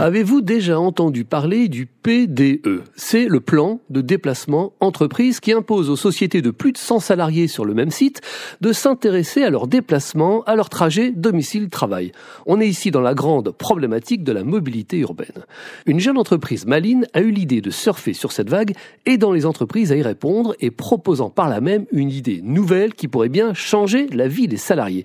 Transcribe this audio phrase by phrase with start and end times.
[0.00, 5.96] Avez-vous déjà entendu parler du PDE C'est le plan de déplacement entreprise qui impose aux
[5.96, 8.20] sociétés de plus de 100 salariés sur le même site
[8.60, 12.12] de s'intéresser à leur déplacement, à leur trajet domicile-travail.
[12.46, 15.44] On est ici dans la grande problématique de la mobilité urbaine.
[15.84, 19.90] Une jeune entreprise maline a eu l'idée de surfer sur cette vague, aidant les entreprises
[19.90, 24.06] à y répondre et proposant par là même une idée nouvelle qui pourrait bien changer
[24.12, 25.04] la vie des salariés.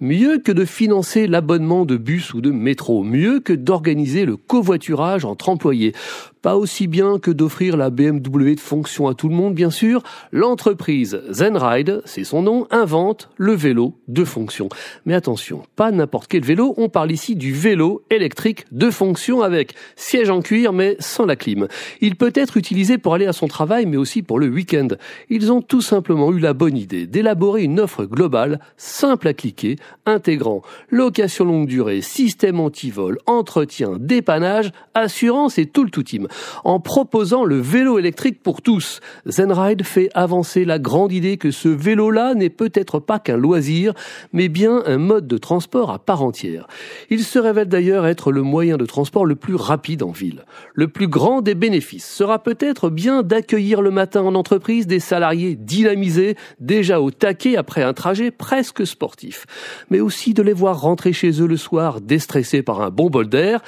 [0.00, 5.24] Mieux que de financer l'abonnement de bus ou de métro, mieux que d'organiser le covoiturage
[5.24, 5.94] entre employés.
[6.42, 10.02] Pas aussi bien que d'offrir la BMW de fonction à tout le monde, bien sûr.
[10.32, 14.68] L'entreprise Zenride, c'est son nom, invente le vélo de fonction.
[15.06, 19.74] Mais attention, pas n'importe quel vélo, on parle ici du vélo électrique de fonction avec
[19.94, 21.68] siège en cuir mais sans la clim.
[22.00, 24.88] Il peut être utilisé pour aller à son travail mais aussi pour le week-end.
[25.30, 29.76] Ils ont tout simplement eu la bonne idée d'élaborer une offre globale, simple à cliquer,
[30.06, 33.92] intégrant location longue durée, système anti-vol, entretien,
[34.22, 36.28] dépannage, assurance et tout le tout team
[36.62, 39.00] en proposant le vélo électrique pour tous.
[39.26, 43.94] Zenride fait avancer la grande idée que ce vélo-là n'est peut-être pas qu'un loisir,
[44.32, 46.68] mais bien un mode de transport à part entière.
[47.10, 50.44] Il se révèle d'ailleurs être le moyen de transport le plus rapide en ville.
[50.72, 55.56] Le plus grand des bénéfices sera peut-être bien d'accueillir le matin en entreprise des salariés
[55.56, 59.46] dynamisés, déjà au taquet après un trajet presque sportif,
[59.90, 63.28] mais aussi de les voir rentrer chez eux le soir déstressés par un bon bol
[63.28, 63.60] d'air.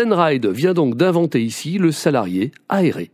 [0.00, 3.10] Zenride vient donc d'inventer ici le salarié aéré.